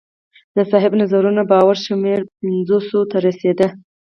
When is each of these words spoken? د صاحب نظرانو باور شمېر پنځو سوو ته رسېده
د 0.55 0.57
صاحب 0.71 0.91
نظرانو 1.01 1.43
باور 1.51 1.75
شمېر 1.85 2.19
پنځو 2.41 2.77
سوو 2.89 3.09
ته 3.11 3.17
رسېده 3.27 3.67